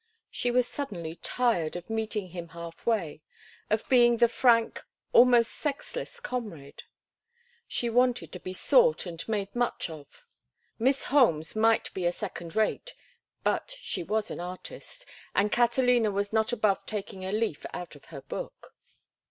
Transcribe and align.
She 0.31 0.49
was 0.49 0.65
suddenly 0.67 1.17
tired 1.17 1.75
of 1.75 1.87
meeting 1.87 2.29
him 2.29 2.47
half 2.57 2.87
way, 2.87 3.21
of 3.69 3.87
being 3.87 4.17
the 4.17 4.27
frank, 4.27 4.83
almost 5.13 5.51
sexless, 5.51 6.19
comrade; 6.19 6.81
she 7.67 7.87
wanted 7.87 8.31
to 8.31 8.39
be 8.39 8.51
sought 8.51 9.05
and 9.05 9.23
made 9.29 9.55
much 9.55 9.91
of. 9.91 10.25
Miss 10.79 11.03
Holmes 11.03 11.55
might 11.55 11.93
be 11.93 12.07
a 12.07 12.11
second 12.11 12.55
rate, 12.55 12.95
but 13.43 13.77
she 13.79 14.01
was 14.01 14.31
an 14.31 14.39
artist, 14.39 15.05
and 15.35 15.51
Catalina 15.51 16.09
was 16.09 16.33
not 16.33 16.51
above 16.51 16.83
taking 16.87 17.23
a 17.23 17.31
leaf 17.31 17.63
out 17.71 17.95
of 17.95 18.05
her 18.05 18.21
book. 18.21 18.73